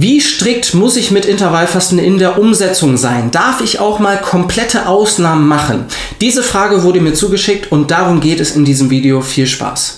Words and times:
Wie 0.00 0.20
strikt 0.20 0.74
muss 0.74 0.94
ich 0.94 1.10
mit 1.10 1.24
Intervallfasten 1.24 1.98
in 1.98 2.18
der 2.18 2.38
Umsetzung 2.38 2.96
sein? 2.96 3.32
Darf 3.32 3.60
ich 3.60 3.80
auch 3.80 3.98
mal 3.98 4.16
komplette 4.16 4.86
Ausnahmen 4.86 5.48
machen? 5.48 5.86
Diese 6.20 6.44
Frage 6.44 6.84
wurde 6.84 7.00
mir 7.00 7.14
zugeschickt 7.14 7.72
und 7.72 7.90
darum 7.90 8.20
geht 8.20 8.38
es 8.38 8.54
in 8.54 8.64
diesem 8.64 8.90
Video. 8.90 9.22
Viel 9.22 9.48
Spaß! 9.48 9.97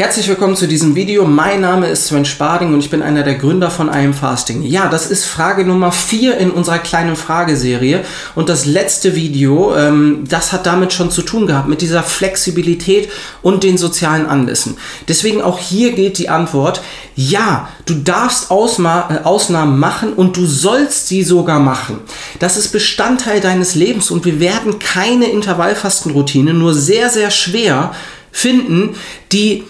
Herzlich 0.00 0.28
willkommen 0.28 0.54
zu 0.54 0.68
diesem 0.68 0.94
Video. 0.94 1.24
Mein 1.24 1.60
Name 1.60 1.88
ist 1.88 2.06
Sven 2.06 2.24
Sparding 2.24 2.72
und 2.72 2.78
ich 2.78 2.88
bin 2.88 3.02
einer 3.02 3.24
der 3.24 3.34
Gründer 3.34 3.68
von 3.68 3.88
I 3.88 4.04
Am 4.04 4.14
Fasting. 4.14 4.62
Ja, 4.62 4.86
das 4.86 5.10
ist 5.10 5.24
Frage 5.24 5.64
Nummer 5.64 5.90
4 5.90 6.38
in 6.38 6.52
unserer 6.52 6.78
kleinen 6.78 7.16
Frageserie 7.16 8.04
und 8.36 8.48
das 8.48 8.64
letzte 8.64 9.16
Video, 9.16 9.74
ähm, 9.74 10.22
das 10.28 10.52
hat 10.52 10.66
damit 10.66 10.92
schon 10.92 11.10
zu 11.10 11.22
tun 11.22 11.48
gehabt, 11.48 11.68
mit 11.68 11.82
dieser 11.82 12.04
Flexibilität 12.04 13.08
und 13.42 13.64
den 13.64 13.76
sozialen 13.76 14.26
Anlässen. 14.26 14.76
Deswegen 15.08 15.42
auch 15.42 15.58
hier 15.58 15.90
gilt 15.94 16.18
die 16.18 16.28
Antwort, 16.28 16.80
ja, 17.16 17.68
du 17.84 17.94
darfst 17.94 18.52
Ausma 18.52 19.08
äh, 19.10 19.24
Ausnahmen 19.24 19.80
machen 19.80 20.12
und 20.12 20.36
du 20.36 20.46
sollst 20.46 21.08
sie 21.08 21.24
sogar 21.24 21.58
machen. 21.58 21.98
Das 22.38 22.56
ist 22.56 22.68
Bestandteil 22.68 23.40
deines 23.40 23.74
Lebens 23.74 24.12
und 24.12 24.24
wir 24.24 24.38
werden 24.38 24.78
keine 24.78 25.26
Intervallfastenroutine 25.26 26.54
nur 26.54 26.72
sehr, 26.72 27.10
sehr 27.10 27.32
schwer 27.32 27.90
finden, 28.30 28.94
die 29.32 29.64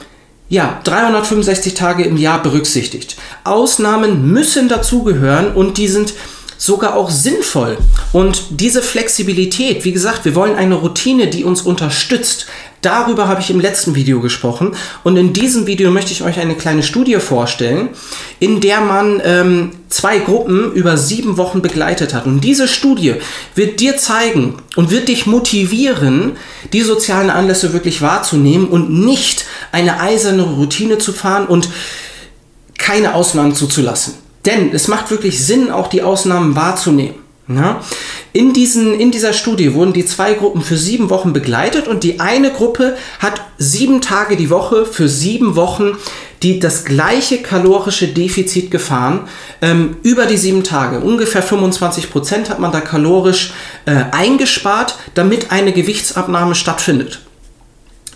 ja, 0.49 0.81
365 0.85 1.75
Tage 1.75 2.05
im 2.05 2.17
Jahr 2.17 2.43
berücksichtigt. 2.43 3.17
Ausnahmen 3.45 4.33
müssen 4.33 4.69
dazugehören 4.69 5.53
und 5.53 5.77
die 5.77 5.89
sind 5.89 6.15
sogar 6.59 6.97
auch 6.97 7.09
sinnvoll. 7.09 7.79
Und 8.13 8.43
diese 8.51 8.83
Flexibilität, 8.83 9.85
wie 9.85 9.93
gesagt, 9.93 10.25
wir 10.25 10.35
wollen 10.35 10.57
eine 10.57 10.75
Routine, 10.75 11.29
die 11.29 11.45
uns 11.45 11.63
unterstützt. 11.63 12.47
Darüber 12.83 13.27
habe 13.27 13.41
ich 13.41 13.51
im 13.51 13.61
letzten 13.61 13.95
Video 13.95 14.21
gesprochen 14.21 14.77
und 15.03 15.17
in 15.17 15.33
diesem 15.33 15.67
Video 15.67 15.91
möchte 15.91 16.13
ich 16.13 16.23
euch 16.23 16.39
eine 16.39 16.55
kleine 16.55 16.85
Studie 16.85 17.17
vorstellen, 17.17 17.89
in 18.39 18.61
der 18.61 18.81
man 18.81 19.21
ähm, 19.25 19.71
zwei 19.89 20.19
Gruppen 20.19 20.73
über 20.73 20.97
sieben 20.97 21.37
Wochen 21.39 21.61
begleitet 21.61 22.15
hat. 22.15 22.27
Und 22.27 22.43
diese 22.43 22.69
Studie 22.69 23.15
wird 23.57 23.81
dir 23.81 23.97
zeigen 23.97 24.59
und 24.77 24.91
wird 24.91 25.09
dich 25.09 25.27
motivieren, 25.27 26.37
die 26.73 26.83
sozialen 26.83 27.31
Anlässe 27.31 27.73
wirklich 27.73 28.01
wahrzunehmen 28.01 28.69
und 28.69 28.91
nicht 28.91 29.45
eine 29.73 30.01
eiserne 30.01 30.43
Routine 30.43 30.99
zu 30.99 31.13
fahren 31.13 31.47
und 31.47 31.69
keine 32.79 33.15
Ausnahmen 33.15 33.57
zuzulassen. 33.57 34.28
Denn 34.47 34.71
es 34.73 34.89
macht 34.89 35.11
wirklich 35.11 35.45
Sinn, 35.45 35.71
auch 35.71 35.89
die 35.89 36.03
Ausnahmen 36.03 36.57
wahrzunehmen. 36.57 37.17
Ja? 37.49 37.81
In, 38.33 38.53
diesen, 38.53 38.99
in 38.99 39.11
dieser 39.11 39.33
Studie 39.33 39.75
wurden 39.75 39.93
die 39.93 40.05
zwei 40.05 40.35
Gruppen 40.35 40.61
für 40.61 40.77
sieben 40.77 41.11
Wochen 41.11 41.33
begleitet 41.33 41.89
und 41.89 42.05
die 42.05 42.21
eine 42.21 42.53
Gruppe 42.53 42.97
hat 43.19 43.41
sieben 43.57 44.01
Tage 44.01 44.37
die 44.37 44.51
Woche 44.51 44.85
für 44.85 45.09
sieben 45.09 45.57
Wochen 45.57 45.97
die 46.43 46.61
das 46.61 46.85
gleiche 46.85 47.39
kalorische 47.39 48.09
Defizit 48.09 48.71
gefahren 48.71 49.29
ähm, 49.61 49.97
über 50.03 50.27
die 50.27 50.37
sieben 50.37 50.63
Tage. 50.63 51.01
Ungefähr 51.01 51.43
25 51.43 52.11
Prozent 52.11 52.51
hat 52.51 52.61
man 52.61 52.73
da 52.73 52.81
kalorisch 52.81 53.53
äh, 53.87 54.05
eingespart, 54.13 54.97
damit 55.15 55.51
eine 55.51 55.73
Gewichtsabnahme 55.73 56.55
stattfindet. 56.55 57.21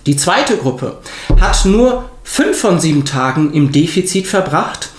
Die 0.07 0.17
zweite 0.17 0.57
Gruppe 0.57 0.99
hat 1.41 1.65
nur 1.65 2.11
fünf 2.23 2.59
von 2.59 2.81
sieben 2.81 3.05
Tagen 3.05 3.53
im 3.53 3.73
Defizit 3.73 4.27
verbracht, 4.27 4.91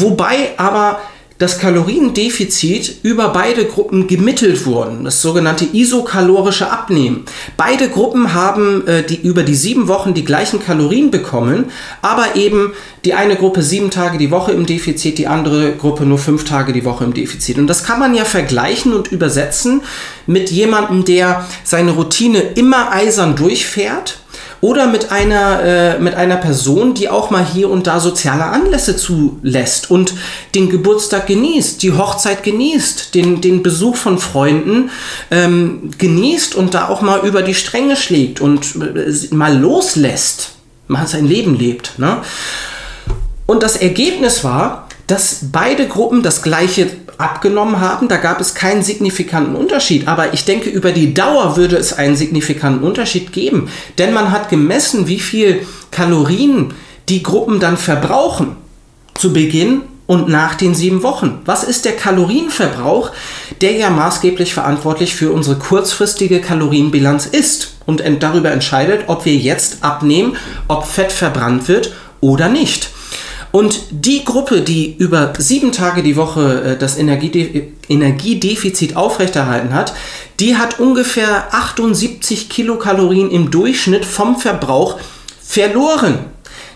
wobei 0.00 0.50
aber 0.56 0.98
das 1.38 1.58
Kaloriendefizit 1.58 3.00
über 3.02 3.28
beide 3.28 3.66
Gruppen 3.66 4.06
gemittelt 4.06 4.64
wurden, 4.64 5.04
das 5.04 5.20
sogenannte 5.20 5.66
isokalorische 5.70 6.70
Abnehmen. 6.70 7.24
Beide 7.58 7.90
Gruppen 7.90 8.32
haben 8.32 8.86
äh, 8.86 9.02
die, 9.02 9.20
über 9.20 9.42
die 9.42 9.54
sieben 9.54 9.86
Wochen 9.86 10.14
die 10.14 10.24
gleichen 10.24 10.60
Kalorien 10.60 11.10
bekommen, 11.10 11.66
aber 12.00 12.36
eben 12.36 12.72
die 13.04 13.12
eine 13.12 13.36
Gruppe 13.36 13.62
sieben 13.62 13.90
Tage 13.90 14.16
die 14.16 14.30
Woche 14.30 14.52
im 14.52 14.64
Defizit, 14.64 15.18
die 15.18 15.26
andere 15.26 15.72
Gruppe 15.72 16.06
nur 16.06 16.18
fünf 16.18 16.44
Tage 16.44 16.72
die 16.72 16.86
Woche 16.86 17.04
im 17.04 17.12
Defizit. 17.12 17.58
Und 17.58 17.66
das 17.66 17.84
kann 17.84 18.00
man 18.00 18.14
ja 18.14 18.24
vergleichen 18.24 18.94
und 18.94 19.12
übersetzen 19.12 19.82
mit 20.26 20.50
jemandem, 20.50 21.04
der 21.04 21.46
seine 21.64 21.92
Routine 21.92 22.40
immer 22.40 22.92
eisern 22.92 23.36
durchfährt 23.36 24.20
oder 24.60 24.86
mit 24.86 25.12
einer, 25.12 25.62
äh, 25.62 25.98
mit 25.98 26.14
einer 26.14 26.36
Person, 26.36 26.94
die 26.94 27.08
auch 27.08 27.30
mal 27.30 27.44
hier 27.44 27.70
und 27.70 27.86
da 27.86 28.00
soziale 28.00 28.44
Anlässe 28.44 28.96
zulässt 28.96 29.90
und 29.90 30.14
den 30.54 30.68
Geburtstag 30.68 31.26
genießt, 31.26 31.82
die 31.82 31.92
Hochzeit 31.92 32.42
genießt, 32.42 33.14
den, 33.14 33.40
den 33.40 33.62
Besuch 33.62 33.96
von 33.96 34.18
Freunden 34.18 34.90
ähm, 35.30 35.90
genießt 35.98 36.54
und 36.54 36.74
da 36.74 36.88
auch 36.88 37.02
mal 37.02 37.26
über 37.26 37.42
die 37.42 37.54
Stränge 37.54 37.96
schlägt 37.96 38.40
und 38.40 38.76
äh, 38.76 39.34
mal 39.34 39.56
loslässt, 39.56 40.52
mal 40.88 41.06
sein 41.06 41.26
Leben 41.26 41.58
lebt. 41.58 41.98
Ne? 41.98 42.18
Und 43.46 43.62
das 43.62 43.76
Ergebnis 43.76 44.42
war, 44.42 44.85
dass 45.06 45.40
beide 45.52 45.86
Gruppen 45.86 46.22
das 46.22 46.42
gleiche 46.42 46.88
abgenommen 47.18 47.80
haben. 47.80 48.08
Da 48.08 48.16
gab 48.16 48.40
es 48.40 48.54
keinen 48.54 48.82
signifikanten 48.82 49.54
Unterschied. 49.54 50.08
Aber 50.08 50.34
ich 50.34 50.44
denke, 50.44 50.68
über 50.70 50.92
die 50.92 51.14
Dauer 51.14 51.56
würde 51.56 51.76
es 51.76 51.92
einen 51.92 52.16
signifikanten 52.16 52.84
Unterschied 52.84 53.32
geben. 53.32 53.70
Denn 53.98 54.12
man 54.12 54.30
hat 54.30 54.48
gemessen, 54.48 55.08
wie 55.08 55.20
viel 55.20 55.66
Kalorien 55.90 56.74
die 57.08 57.22
Gruppen 57.22 57.60
dann 57.60 57.76
verbrauchen. 57.76 58.56
Zu 59.14 59.32
Beginn 59.32 59.82
und 60.06 60.28
nach 60.28 60.54
den 60.54 60.74
sieben 60.74 61.02
Wochen. 61.02 61.40
Was 61.44 61.64
ist 61.64 61.84
der 61.84 61.96
Kalorienverbrauch, 61.96 63.12
der 63.60 63.72
ja 63.72 63.90
maßgeblich 63.90 64.52
verantwortlich 64.52 65.14
für 65.14 65.32
unsere 65.32 65.56
kurzfristige 65.56 66.40
Kalorienbilanz 66.40 67.26
ist 67.26 67.76
und 67.86 68.02
darüber 68.20 68.50
entscheidet, 68.50 69.04
ob 69.06 69.24
wir 69.24 69.34
jetzt 69.34 69.82
abnehmen, 69.82 70.36
ob 70.68 70.86
Fett 70.86 71.12
verbrannt 71.12 71.68
wird 71.68 71.94
oder 72.20 72.48
nicht. 72.48 72.90
Und 73.56 73.84
die 73.90 74.22
Gruppe, 74.22 74.60
die 74.60 74.96
über 74.98 75.32
sieben 75.38 75.72
Tage 75.72 76.02
die 76.02 76.16
Woche 76.16 76.74
äh, 76.74 76.76
das 76.76 76.98
Energiede 76.98 77.68
Energiedefizit 77.88 78.96
aufrechterhalten 78.96 79.72
hat, 79.72 79.94
die 80.40 80.58
hat 80.58 80.78
ungefähr 80.78 81.54
78 81.54 82.50
Kilokalorien 82.50 83.30
im 83.30 83.50
Durchschnitt 83.50 84.04
vom 84.04 84.36
Verbrauch 84.36 84.98
verloren. 85.40 86.18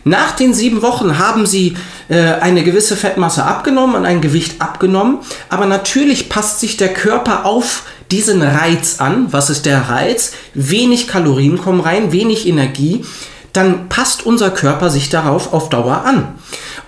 Nach 0.04 0.30
den 0.30 0.54
sieben 0.54 0.80
Wochen 0.80 1.18
haben 1.18 1.44
sie 1.44 1.76
äh, 2.08 2.16
eine 2.16 2.64
gewisse 2.64 2.96
Fettmasse 2.96 3.44
abgenommen 3.44 3.96
und 3.96 4.06
ein 4.06 4.22
Gewicht 4.22 4.62
abgenommen, 4.62 5.18
aber 5.50 5.66
natürlich 5.66 6.30
passt 6.30 6.60
sich 6.60 6.78
der 6.78 6.94
Körper 6.94 7.44
auf 7.44 7.82
diesen 8.10 8.40
Reiz 8.40 9.00
an. 9.00 9.30
Was 9.32 9.50
ist 9.50 9.66
der 9.66 9.90
Reiz? 9.90 10.32
Wenig 10.54 11.08
Kalorien 11.08 11.58
kommen 11.58 11.80
rein, 11.80 12.10
wenig 12.12 12.48
Energie. 12.48 13.04
Dann 13.52 13.88
passt 13.88 14.24
unser 14.24 14.50
Körper 14.50 14.90
sich 14.90 15.10
darauf 15.10 15.52
auf 15.52 15.68
Dauer 15.68 16.04
an. 16.06 16.36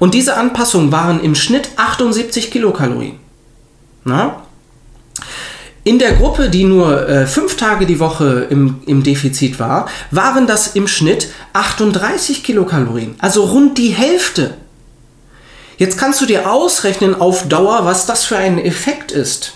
Und 0.02 0.14
diese 0.14 0.36
Anpassungen 0.36 0.90
waren 0.90 1.22
im 1.22 1.36
Schnitt 1.36 1.68
78 1.76 2.50
Kilokalorien. 2.50 3.20
Na? 4.02 4.42
In 5.84 6.00
der 6.00 6.14
Gruppe, 6.14 6.50
die 6.50 6.64
nur 6.64 7.08
äh, 7.08 7.24
fünf 7.24 7.56
Tage 7.56 7.86
die 7.86 8.00
Woche 8.00 8.48
im, 8.50 8.82
im 8.86 9.04
Defizit 9.04 9.60
war, 9.60 9.88
waren 10.10 10.48
das 10.48 10.74
im 10.74 10.88
Schnitt 10.88 11.28
38 11.52 12.42
Kilokalorien, 12.42 13.14
also 13.20 13.44
rund 13.44 13.78
die 13.78 13.90
Hälfte. 13.90 14.54
Jetzt 15.78 15.98
kannst 15.98 16.20
du 16.20 16.26
dir 16.26 16.50
ausrechnen 16.50 17.14
auf 17.14 17.46
Dauer, 17.46 17.84
was 17.84 18.04
das 18.04 18.24
für 18.24 18.36
ein 18.36 18.58
Effekt 18.58 19.12
ist. 19.12 19.52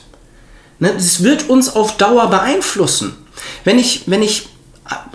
Ne, 0.79 0.93
das 0.95 1.25
wird 1.25 1.51
uns 1.51 1.75
auf 1.75 1.97
Dauer 1.97 2.31
beeinflussen. 2.31 3.17
Wenn 3.65 3.81
ich, 3.81 4.05
wenn 4.07 4.23
ich, 4.23 4.49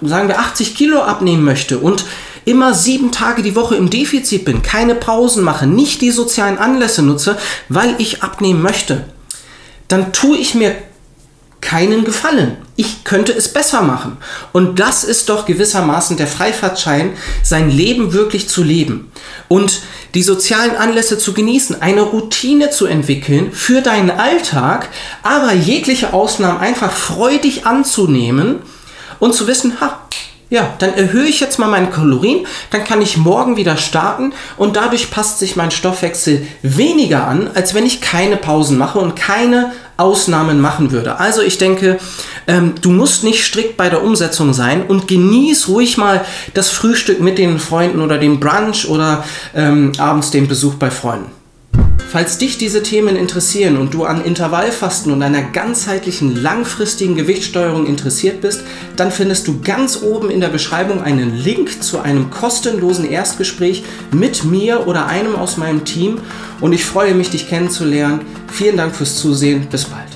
sagen 0.01 0.27
wir, 0.27 0.39
80 0.39 0.75
Kilo 0.75 1.01
abnehmen 1.01 1.45
möchte 1.45 1.79
und 1.79 2.03
immer 2.45 2.73
sieben 2.73 3.11
Tage 3.11 3.43
die 3.43 3.55
Woche 3.55 3.75
im 3.75 3.89
Defizit 3.89 4.45
bin, 4.45 4.61
keine 4.61 4.95
Pausen 4.95 5.43
mache, 5.43 5.67
nicht 5.67 6.01
die 6.01 6.11
sozialen 6.11 6.57
Anlässe 6.57 7.01
nutze, 7.01 7.37
weil 7.69 7.95
ich 7.97 8.23
abnehmen 8.23 8.61
möchte, 8.61 9.05
dann 9.87 10.13
tue 10.13 10.37
ich 10.37 10.55
mir 10.55 10.75
keinen 11.61 12.03
Gefallen. 12.03 12.57
Ich 12.75 13.03
könnte 13.03 13.31
es 13.31 13.53
besser 13.53 13.83
machen. 13.83 14.17
Und 14.51 14.79
das 14.79 15.03
ist 15.03 15.29
doch 15.29 15.45
gewissermaßen 15.45 16.17
der 16.17 16.27
Freifahrtschein, 16.27 17.13
sein 17.43 17.69
Leben 17.69 18.13
wirklich 18.13 18.49
zu 18.49 18.63
leben 18.63 19.11
und 19.47 19.81
die 20.15 20.23
sozialen 20.23 20.75
Anlässe 20.75 21.17
zu 21.17 21.33
genießen, 21.33 21.81
eine 21.81 22.01
Routine 22.01 22.71
zu 22.71 22.87
entwickeln 22.87 23.51
für 23.53 23.81
deinen 23.81 24.11
Alltag, 24.11 24.89
aber 25.23 25.53
jegliche 25.53 26.13
Ausnahmen 26.13 26.59
einfach 26.59 26.91
freudig 26.91 27.65
anzunehmen 27.65 28.59
und 29.19 29.35
zu 29.35 29.47
wissen, 29.47 29.79
ha, 29.79 30.00
ja, 30.51 30.73
dann 30.79 30.93
erhöhe 30.93 31.25
ich 31.25 31.39
jetzt 31.39 31.59
mal 31.59 31.69
meine 31.69 31.87
Kalorien, 31.87 32.45
dann 32.71 32.83
kann 32.83 33.01
ich 33.01 33.15
morgen 33.15 33.55
wieder 33.55 33.77
starten 33.77 34.33
und 34.57 34.75
dadurch 34.75 35.09
passt 35.09 35.39
sich 35.39 35.55
mein 35.55 35.71
Stoffwechsel 35.71 36.45
weniger 36.61 37.25
an, 37.25 37.49
als 37.53 37.73
wenn 37.73 37.85
ich 37.85 38.01
keine 38.01 38.35
Pausen 38.35 38.77
mache 38.77 38.99
und 38.99 39.15
keine 39.15 39.71
Ausnahmen 39.95 40.59
machen 40.59 40.91
würde. 40.91 41.19
Also 41.19 41.41
ich 41.41 41.57
denke, 41.57 41.99
ähm, 42.47 42.75
du 42.81 42.91
musst 42.91 43.23
nicht 43.23 43.45
strikt 43.45 43.77
bei 43.77 43.89
der 43.89 44.03
Umsetzung 44.03 44.53
sein 44.53 44.83
und 44.85 45.07
genieß 45.07 45.69
ruhig 45.69 45.97
mal 45.97 46.25
das 46.53 46.69
Frühstück 46.69 47.21
mit 47.21 47.37
den 47.37 47.57
Freunden 47.57 48.01
oder 48.01 48.17
den 48.17 48.41
Brunch 48.41 48.89
oder 48.89 49.23
ähm, 49.55 49.93
abends 49.99 50.31
den 50.31 50.49
Besuch 50.49 50.73
bei 50.73 50.91
Freunden. 50.91 51.40
Falls 52.11 52.37
dich 52.37 52.57
diese 52.57 52.83
Themen 52.83 53.15
interessieren 53.15 53.77
und 53.77 53.93
du 53.93 54.03
an 54.03 54.21
Intervallfasten 54.21 55.13
und 55.13 55.23
einer 55.23 55.43
ganzheitlichen, 55.43 56.35
langfristigen 56.35 57.15
Gewichtssteuerung 57.15 57.87
interessiert 57.87 58.41
bist, 58.41 58.65
dann 58.97 59.11
findest 59.11 59.47
du 59.47 59.61
ganz 59.61 60.01
oben 60.03 60.29
in 60.29 60.41
der 60.41 60.49
Beschreibung 60.49 61.01
einen 61.01 61.37
Link 61.37 61.81
zu 61.81 62.01
einem 62.01 62.29
kostenlosen 62.29 63.09
Erstgespräch 63.09 63.85
mit 64.11 64.43
mir 64.43 64.87
oder 64.87 65.05
einem 65.05 65.37
aus 65.37 65.55
meinem 65.55 65.85
Team 65.85 66.19
und 66.59 66.73
ich 66.73 66.83
freue 66.83 67.15
mich, 67.15 67.29
dich 67.29 67.47
kennenzulernen. 67.47 68.25
Vielen 68.51 68.75
Dank 68.75 68.93
fürs 68.93 69.15
Zusehen. 69.15 69.67
Bis 69.71 69.85
bald. 69.85 70.10